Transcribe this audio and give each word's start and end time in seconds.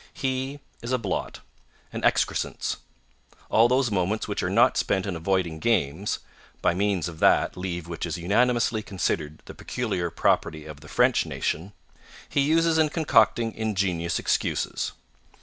He 0.15 0.59
is 0.81 0.91
a 0.91 0.97
blot, 0.97 1.41
an 1.93 2.03
excrescence. 2.03 2.77
All 3.51 3.67
those 3.67 3.91
moments 3.91 4.27
which 4.27 4.41
are 4.41 4.49
not 4.49 4.75
spent 4.75 5.05
in 5.05 5.15
avoiding 5.15 5.59
games 5.59 6.17
(by 6.59 6.73
means 6.73 7.07
of 7.07 7.19
that 7.19 7.55
leave 7.55 7.87
which 7.87 8.07
is 8.07 8.17
unanimously 8.17 8.81
considered 8.81 9.43
the 9.45 9.53
peculiar 9.53 10.09
property 10.09 10.65
of 10.65 10.79
the 10.79 10.87
French 10.89 11.27
nation) 11.27 11.71
he 12.27 12.41
uses 12.41 12.79
in 12.79 12.89
concocting 12.89 13.53
ingenious 13.53 14.17
excuses. 14.17 14.93